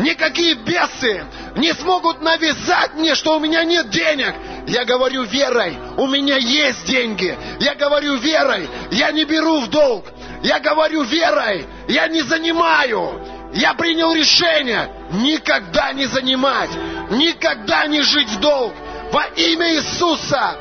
[0.00, 1.24] Никакие бесы
[1.54, 4.34] не смогут навязать мне, что у меня нет денег.
[4.66, 7.38] Я говорю верой, у меня есть деньги.
[7.60, 10.06] Я говорю верой, я не беру в долг.
[10.42, 13.35] Я говорю верой, я не занимаю.
[13.56, 16.68] Я принял решение никогда не занимать,
[17.10, 18.74] никогда не жить в долг.
[19.10, 20.56] Во имя Иисуса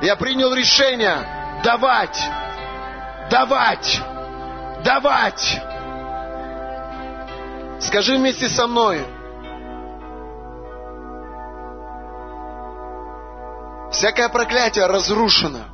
[0.00, 2.18] я принял решение давать,
[3.30, 4.00] давать,
[4.82, 5.60] давать.
[7.80, 9.04] Скажи вместе со мной.
[13.92, 15.66] Всякое проклятие разрушено.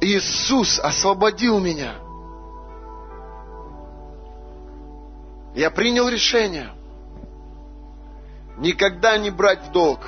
[0.00, 2.07] Иисус освободил меня.
[5.54, 6.70] Я принял решение
[8.58, 10.00] никогда не брать в долг.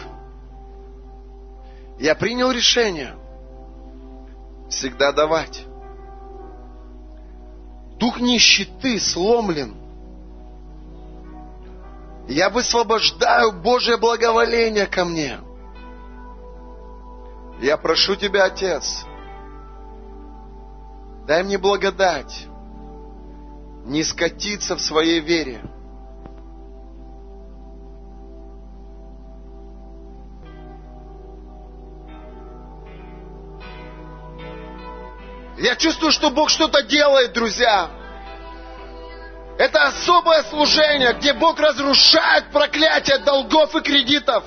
[1.98, 3.14] Я принял решение
[4.68, 5.64] всегда давать.
[7.98, 9.76] Дух нищеты сломлен.
[12.28, 15.38] Я высвобождаю Божье благоволение ко мне.
[17.60, 19.04] Я прошу Тебя, Отец,
[21.26, 22.46] Дай мне благодать
[23.84, 25.62] не скатиться в своей вере.
[35.58, 37.90] Я чувствую, что Бог что-то делает, друзья.
[39.58, 44.42] Это особое служение, где Бог разрушает проклятие долгов и кредитов.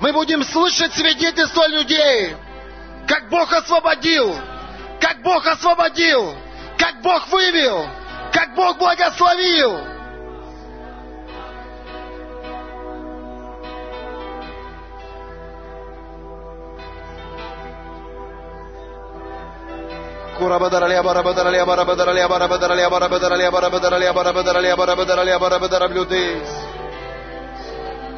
[0.00, 2.34] Мы будем слышать свидетельства людей,
[3.06, 4.34] как Бог освободил,
[4.98, 6.34] как Бог освободил,
[6.78, 7.86] как Бог вывел,
[8.54, 9.92] Бог благословил.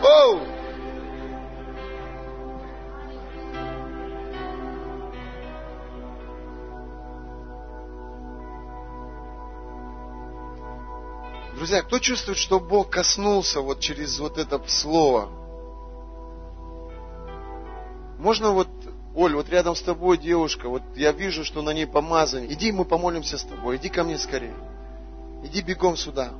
[0.03, 0.54] Oh!
[11.65, 15.31] Друзья, кто чувствует, что Бог коснулся вот через вот это слово?
[18.19, 18.69] Можно вот,
[19.15, 22.53] Оль, вот рядом с тобой девушка, вот я вижу, что на ней помазание.
[22.53, 24.55] Иди, мы помолимся с тобой, иди ко мне скорее.
[25.43, 26.33] Иди бегом сюда.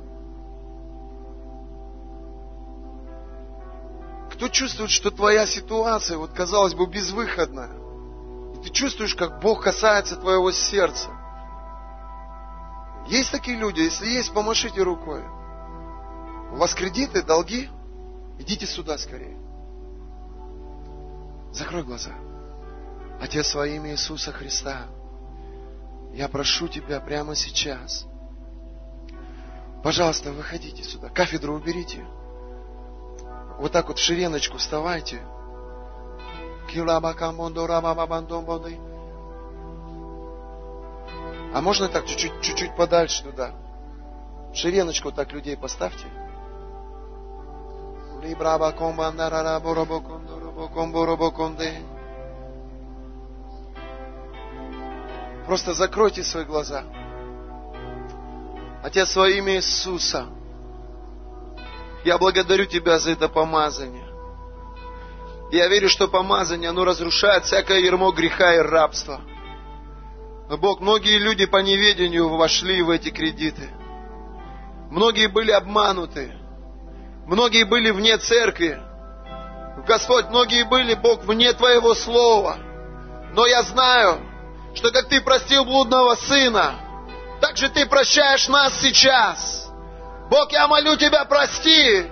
[4.31, 7.71] Кто чувствует, что твоя ситуация, вот казалось бы, безвыходная,
[8.53, 11.09] и ты чувствуешь, как Бог касается твоего сердца,
[13.07, 15.23] есть такие люди, если есть, помашите рукой.
[16.51, 17.69] У вас кредиты, долги?
[18.39, 19.37] Идите сюда скорее.
[21.51, 22.11] Закрой глаза.
[23.21, 24.87] Отец, во имя Иисуса Христа,
[26.13, 28.05] я прошу Тебя прямо сейчас.
[29.83, 31.09] Пожалуйста, выходите сюда.
[31.09, 32.05] Кафедру уберите.
[33.59, 35.21] Вот так вот в ширеночку вставайте.
[41.55, 43.53] А можно так чуть-чуть, чуть-чуть подальше туда?
[44.53, 46.03] Ширеночку так людей поставьте.
[55.45, 56.83] Просто закройте свои глаза.
[58.83, 60.25] Отец, во имя Иисуса,
[62.03, 64.03] я благодарю Тебя за это помазание.
[65.53, 69.21] Я верю, что помазание, оно разрушает всякое ермо греха и рабства–
[70.49, 73.69] Бог, многие люди по неведению вошли в эти кредиты.
[74.91, 76.33] Многие были обмануты.
[77.25, 78.79] Многие были вне церкви.
[79.87, 82.57] Господь, многие были, Бог, вне Твоего Слова.
[83.33, 84.21] Но я знаю,
[84.75, 86.75] что как Ты простил блудного сына,
[87.41, 89.67] так же Ты прощаешь нас сейчас.
[90.29, 92.05] Бог, я молю Тебя, прости.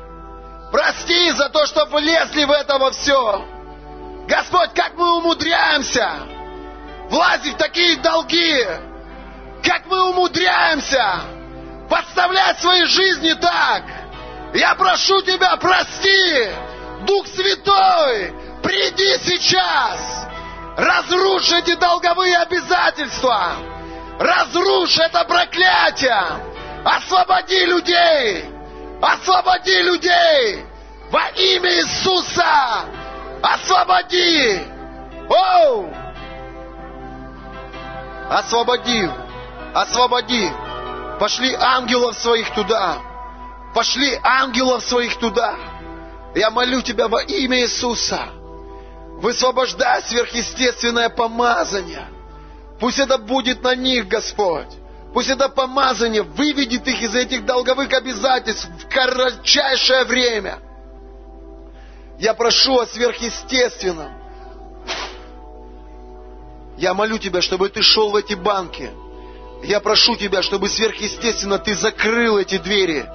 [0.72, 3.46] Прости за то, что влезли в это во все.
[4.28, 6.33] Господь, как мы умудряемся
[7.10, 8.66] влазить в такие долги,
[9.64, 11.22] как мы умудряемся
[11.90, 13.84] подставлять свои жизни так.
[14.54, 16.50] Я прошу Тебя, прости,
[17.02, 20.28] Дух Святой, приди сейчас,
[20.78, 23.54] разрушь эти долговые обязательства,
[24.20, 26.24] разрушь это проклятие,
[26.86, 28.46] освободи людей,
[29.02, 30.66] освободи людей
[31.12, 32.86] во имя Иисуса,
[33.44, 34.62] Освободи!
[35.30, 36.03] Оу!
[38.30, 39.10] Освободи!
[39.74, 40.50] Освободи!
[41.20, 42.98] Пошли ангелов своих туда!
[43.74, 45.56] Пошли ангелов своих туда!
[46.36, 48.30] Я молю Тебя во имя Иисуса!
[49.22, 52.08] Высвобождай сверхъестественное помазание.
[52.80, 54.68] Пусть это будет на них, Господь.
[55.14, 60.60] Пусть это помазание выведет их из этих долговых обязательств в кратчайшее время.
[62.20, 64.23] Я прошу о сверхъестественном.
[66.78, 68.92] Я молю Тебя, чтобы Ты шел в эти банки.
[69.64, 73.06] Я прошу Тебя, чтобы сверхъестественно Ты закрыл эти двери.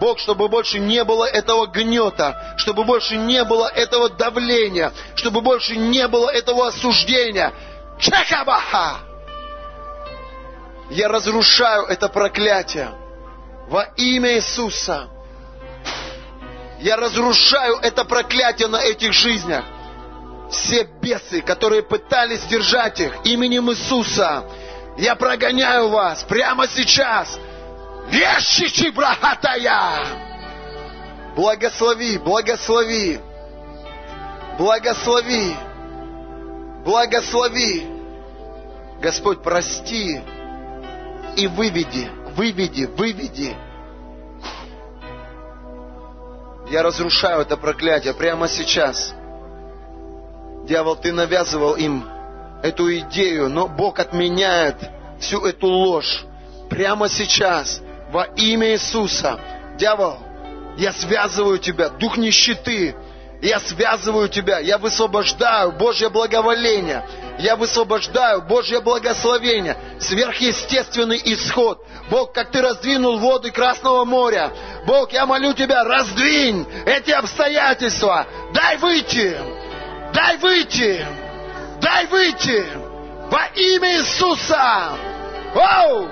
[0.00, 5.76] Бог, чтобы больше не было этого гнета, чтобы больше не было этого давления, чтобы больше
[5.76, 7.52] не было этого осуждения.
[8.00, 8.98] Чекабаха!
[10.90, 12.90] Я разрушаю это проклятие
[13.68, 15.08] во имя Иисуса.
[16.80, 19.64] Я разрушаю это проклятие на этих жизнях.
[20.52, 24.44] Все бесы, которые пытались держать их именем Иисуса,
[24.98, 27.38] я прогоняю вас прямо сейчас.
[28.10, 30.30] Ешичи брахатая!
[31.34, 33.18] Благослови, благослови,
[34.58, 35.56] благослови,
[36.84, 37.86] благослови.
[39.00, 40.20] Господь, прости
[41.36, 43.56] и выведи, выведи, выведи.
[46.70, 49.14] Я разрушаю это проклятие прямо сейчас.
[50.64, 52.08] Дьявол, ты навязывал им
[52.62, 54.76] эту идею, но Бог отменяет
[55.20, 56.24] всю эту ложь
[56.70, 59.38] прямо сейчас во имя Иисуса.
[59.76, 60.18] Дьявол,
[60.76, 62.94] я связываю тебя, дух нищеты,
[63.42, 67.04] я связываю тебя, я высвобождаю Божье благоволение,
[67.40, 71.84] я высвобождаю Божье благословение, сверхъестественный исход.
[72.08, 74.52] Бог, как ты раздвинул воды Красного моря,
[74.86, 79.36] Бог, я молю тебя, раздвинь эти обстоятельства, дай выйти,
[80.12, 81.06] дай выйти,
[81.80, 82.64] дай выйти
[83.30, 84.96] во имя Иисуса.
[85.54, 86.08] Оу!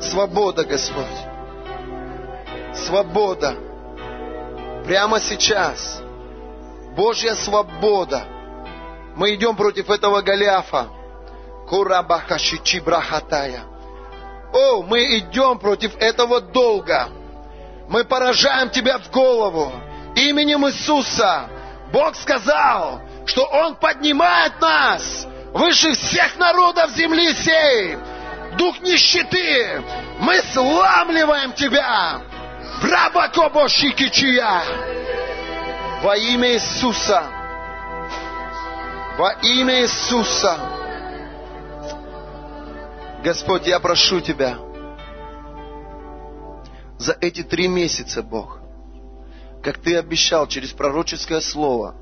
[0.00, 1.04] Свобода, Господь.
[2.74, 3.56] Свобода.
[4.84, 6.02] Прямо сейчас.
[6.96, 8.24] Божья свобода.
[9.16, 10.88] Мы идем против этого Голиафа.
[11.68, 13.62] Курабахашичи брахатая.
[14.52, 17.08] О, мы идем против этого долга.
[17.88, 19.72] Мы поражаем тебя в голову.
[20.28, 21.48] Именем Иисуса.
[21.92, 27.96] Бог сказал, что Он поднимает нас выше всех народов земли сей
[28.56, 29.82] дух нищеты,
[30.18, 32.20] мы сламливаем тебя.
[32.82, 34.62] Брабакобошикичия.
[36.02, 37.24] Во имя Иисуса.
[39.16, 40.58] Во имя Иисуса.
[43.22, 44.58] Господь, я прошу Тебя
[46.98, 48.60] за эти три месяца, Бог,
[49.64, 51.96] как Ты обещал через пророческое слово,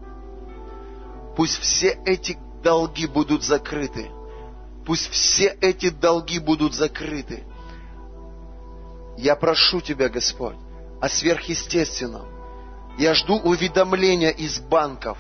[1.37, 4.11] пусть все эти долги будут закрыты–
[4.85, 7.45] Пусть все эти долги будут закрыты.
[9.17, 10.57] Я прошу Тебя, Господь,
[11.01, 12.27] о сверхъестественном.
[12.99, 15.19] Я жду уведомления из банков.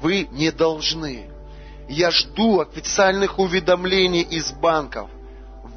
[0.00, 1.30] Вы не должны.
[1.88, 5.10] Я жду официальных уведомлений из банков.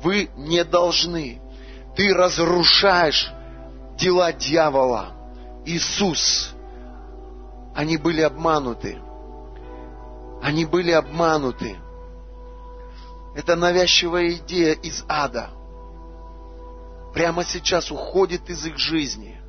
[0.04, 1.42] Вы не должны.
[1.96, 3.32] Ты разрушаешь
[3.98, 5.14] дела дьявола.
[5.66, 6.54] Иисус.
[7.76, 9.00] Они были обмануты.
[10.42, 11.78] Они были обмануты.
[13.36, 15.52] Это навязчивая идея из ада.
[17.14, 19.40] Прямо сейчас уходит из их жизни.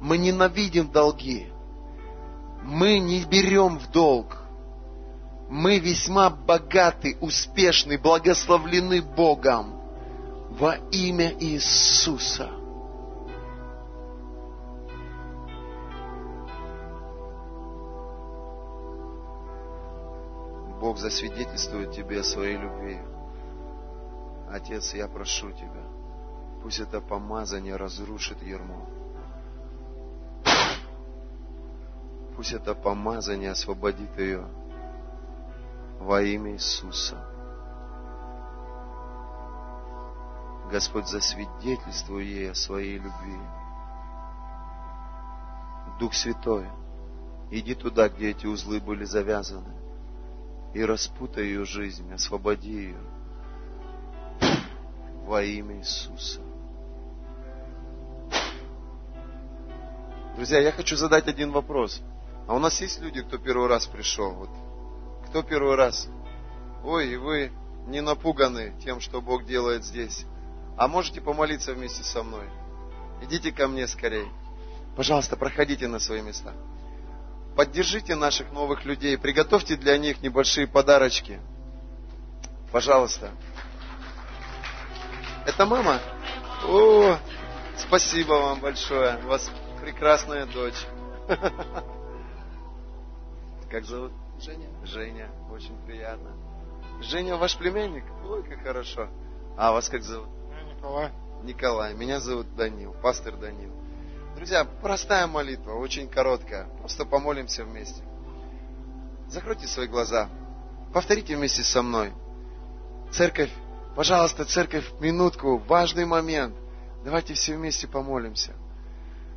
[0.00, 1.48] Мы ненавидим долги.
[2.62, 4.38] Мы не берем в долг.
[5.48, 9.80] Мы весьма богаты, успешны, благословлены Богом
[10.50, 12.61] во имя Иисуса.
[20.92, 23.00] Бог засвидетельствует тебе о своей любви.
[24.50, 25.82] Отец, я прошу Тебя,
[26.62, 28.86] пусть это помазание разрушит ермо.
[32.36, 34.46] Пусть это помазание освободит ее
[35.98, 37.26] во имя Иисуса.
[40.70, 43.40] Господь, засвидетельствуй ей о своей любви.
[45.98, 46.68] Дух Святой,
[47.50, 49.81] иди туда, где эти узлы были завязаны
[50.74, 53.12] и распутай ее жизнь, освободи ее
[55.24, 56.40] во имя Иисуса.
[60.36, 62.02] Друзья, я хочу задать один вопрос.
[62.48, 64.32] А у нас есть люди, кто первый раз пришел?
[64.32, 64.50] Вот.
[65.28, 66.08] Кто первый раз?
[66.82, 67.52] Ой, и вы
[67.86, 70.24] не напуганы тем, что Бог делает здесь.
[70.76, 72.48] А можете помолиться вместе со мной?
[73.22, 74.26] Идите ко мне скорее.
[74.96, 76.52] Пожалуйста, проходите на свои места.
[77.56, 81.38] Поддержите наших новых людей, приготовьте для них небольшие подарочки.
[82.70, 83.30] Пожалуйста.
[85.46, 86.00] Это мама?
[86.64, 87.18] О,
[87.76, 89.18] спасибо вам большое.
[89.24, 89.50] У вас
[89.82, 90.86] прекрасная дочь.
[93.70, 94.12] Как зовут?
[94.40, 94.68] Женя.
[94.84, 96.30] Женя, очень приятно.
[97.00, 98.04] Женя ваш племянник?
[98.24, 99.08] Ой, как хорошо.
[99.56, 100.28] А вас как зовут?
[100.76, 101.10] Николай.
[101.42, 101.94] Николай.
[101.94, 103.72] Меня зовут Данил, пастор Данил.
[104.42, 106.64] Друзья, простая молитва, очень короткая.
[106.78, 108.02] Просто помолимся вместе.
[109.28, 110.28] Закройте свои глаза.
[110.92, 112.12] Повторите вместе со мной.
[113.12, 113.52] Церковь,
[113.94, 116.56] пожалуйста, церковь, минутку, важный момент.
[117.04, 118.54] Давайте все вместе помолимся.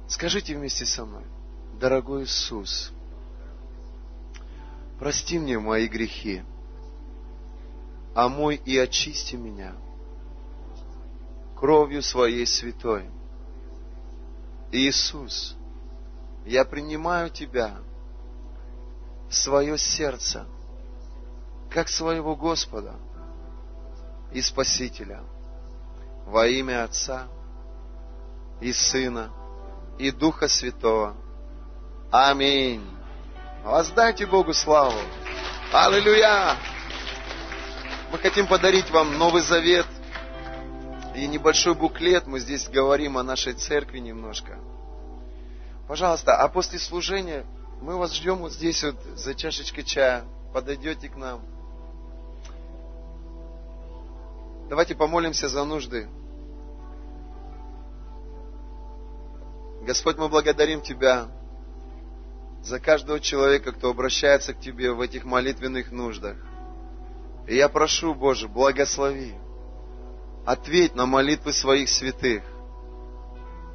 [0.08, 1.26] Скажите вместе со мной.
[1.80, 2.91] Дорогой Иисус,
[4.97, 6.41] прости мне мои грехи,
[8.16, 9.76] омой и очисти меня
[11.56, 13.06] кровью своей святой.
[14.76, 15.55] Иисус,
[16.45, 17.78] я принимаю Тебя
[19.30, 20.45] в свое сердце,
[21.69, 22.95] как своего Господа
[24.32, 25.23] и Спасителя,
[26.26, 27.28] во имя Отца
[28.59, 29.32] и Сына
[29.97, 31.15] и Духа Святого.
[32.11, 32.86] Аминь.
[33.63, 34.99] Воздайте Богу славу.
[35.71, 36.57] Аллилуйя!
[38.11, 39.88] Мы хотим подарить вам Новый Завет
[41.16, 42.28] и небольшой буклет.
[42.28, 44.59] Мы здесь говорим о нашей церкви немножко.
[45.88, 47.45] Пожалуйста, а после служения
[47.82, 50.26] мы вас ждем вот здесь вот за чашечкой чая.
[50.53, 51.41] Подойдете к нам.
[54.70, 56.09] Давайте помолимся за нужды.
[59.84, 61.28] Господь, мы благодарим Тебя
[62.63, 66.38] за каждого человека, кто обращается к Тебе в этих молитвенных нуждах.
[67.47, 69.36] И я прошу, Боже, благослови.
[70.45, 72.43] Ответь на молитвы своих святых.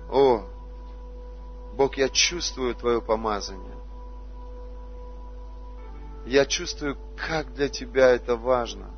[0.09, 0.45] О,
[1.75, 3.77] Бог, я чувствую Твое помазание.
[6.27, 8.91] Я чувствую, как для Тебя это важно,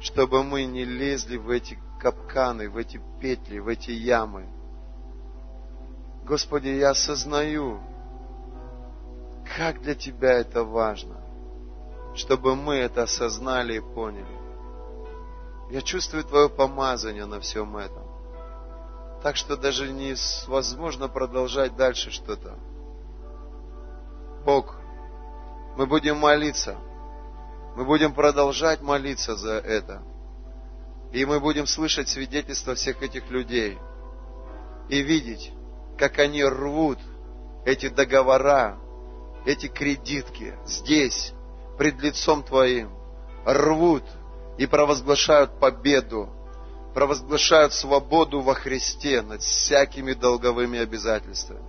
[0.00, 4.46] чтобы мы не лезли в эти капканы, в эти петли, в эти ямы.
[6.26, 7.80] Господи, я осознаю,
[9.56, 11.22] как для Тебя это важно,
[12.14, 14.39] чтобы мы это осознали и поняли.
[15.70, 18.02] Я чувствую Твое помазание на всем этом.
[19.22, 22.58] Так что даже невозможно продолжать дальше что-то.
[24.44, 24.76] Бог,
[25.76, 26.76] мы будем молиться.
[27.76, 30.02] Мы будем продолжать молиться за это.
[31.12, 33.78] И мы будем слышать свидетельства всех этих людей.
[34.88, 35.52] И видеть,
[35.96, 36.98] как они рвут
[37.64, 38.76] эти договора,
[39.46, 41.32] эти кредитки здесь,
[41.78, 42.90] пред лицом Твоим,
[43.44, 44.04] рвут
[44.60, 46.28] и провозглашают победу,
[46.92, 51.64] провозглашают свободу во Христе над всякими долговыми обязательствами.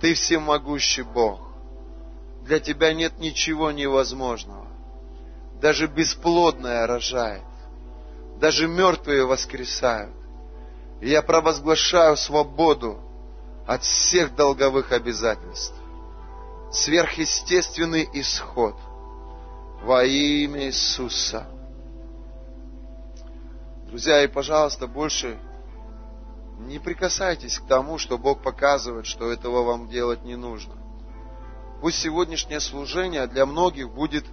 [0.00, 1.38] Ты всемогущий Бог.
[2.44, 4.66] Для Тебя нет ничего невозможного.
[5.60, 7.44] Даже бесплодное рожает.
[8.40, 10.16] Даже мертвые воскресают.
[11.02, 13.00] И я провозглашаю свободу
[13.66, 15.74] от всех долговых обязательств
[16.72, 18.76] сверхъестественный исход
[19.82, 21.46] во имя Иисуса.
[23.86, 25.38] Друзья, и, пожалуйста, больше
[26.58, 30.74] не прикасайтесь к тому, что Бог показывает, что этого вам делать не нужно.
[31.80, 34.24] Пусть сегодняшнее служение для многих будет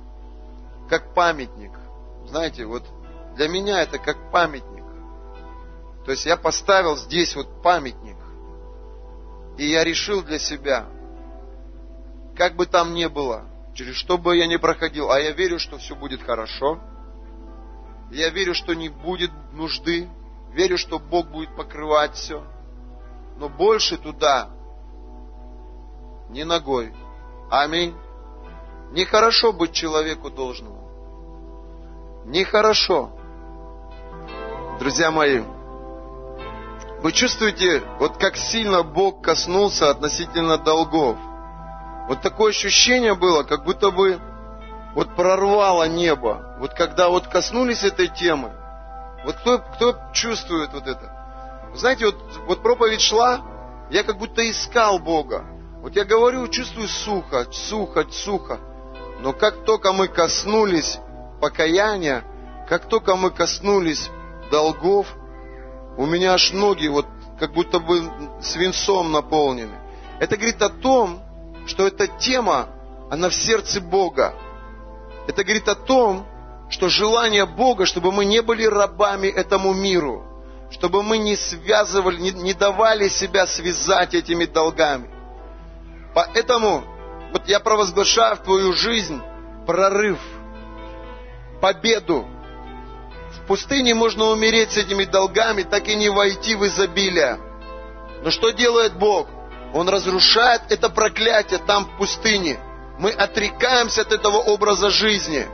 [0.89, 1.71] как памятник.
[2.27, 2.83] Знаете, вот
[3.35, 4.83] для меня это как памятник.
[6.05, 8.17] То есть я поставил здесь вот памятник.
[9.57, 10.85] И я решил для себя–
[12.35, 13.45] как бы там ни было,
[13.75, 16.79] через что бы я ни проходил, а я верю, что все будет хорошо.
[18.13, 20.09] Я верю, что не будет нужды.
[20.51, 22.43] Верю, что Бог будет покрывать все.
[23.37, 24.49] Но больше туда
[26.29, 26.93] не ногой.
[27.49, 27.95] Аминь.
[28.91, 30.73] Нехорошо быть человеку должным.
[32.25, 33.11] Нехорошо.
[34.79, 35.41] Друзья мои,
[37.01, 41.17] вы чувствуете, вот как сильно Бог коснулся относительно долгов–
[42.07, 44.19] вот такое ощущение было, как будто бы
[44.93, 46.52] вот прорвало небо.
[46.63, 48.53] Вот когда вот коснулись этой темы,
[49.25, 51.69] вот кто, кто чувствует вот это?
[51.75, 52.15] знаете, вот,
[52.47, 53.41] вот проповедь шла,
[53.89, 55.43] я как будто искал Бога.
[55.81, 58.59] Вот я говорю, чувствую сухо, сухо, сухо.
[59.19, 60.99] Но как только мы коснулись
[61.41, 62.23] покаяния,
[62.69, 64.09] как только мы коснулись
[64.49, 65.13] долгов,
[65.97, 67.07] у меня аж ноги вот
[67.41, 68.09] как будто бы
[68.41, 69.75] свинцом наполнены.
[70.21, 71.21] Это говорит о том,
[71.65, 72.69] что эта тема,
[73.11, 74.33] она в сердце Бога.
[75.27, 76.25] Это говорит о том,
[76.73, 80.25] что желание Бога, чтобы мы не были рабами этому миру,
[80.71, 85.07] чтобы мы не связывали, не, не давали себя связать этими долгами.
[86.15, 86.83] Поэтому
[87.31, 89.21] вот я провозглашаю в твою жизнь
[89.67, 90.17] прорыв,
[91.61, 92.27] победу.
[93.35, 97.37] В пустыне можно умереть с этими долгами, так и не войти в изобилие.
[98.23, 99.27] Но что делает Бог?
[99.75, 102.59] Он разрушает это проклятие там в пустыне.
[102.97, 105.47] Мы отрекаемся от этого образа жизни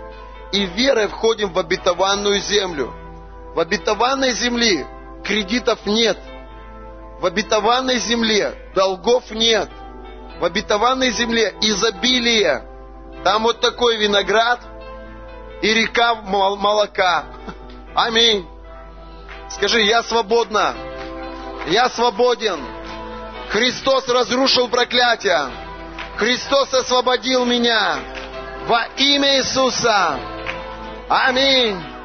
[0.51, 2.93] и верой входим в обетованную землю.
[3.55, 4.87] В обетованной земле
[5.23, 6.17] кредитов нет.
[7.19, 9.69] В обетованной земле долгов нет.
[10.39, 12.63] В обетованной земле изобилие.
[13.23, 14.61] Там вот такой виноград
[15.61, 17.25] и река молока.
[17.95, 18.47] Аминь.
[19.49, 20.73] Скажи, я свободна.
[21.67, 22.59] Я свободен.
[23.49, 25.49] Христос разрушил проклятие.
[26.17, 27.99] Христос освободил меня.
[28.67, 30.19] Во имя Иисуса.
[31.09, 31.98] Amém.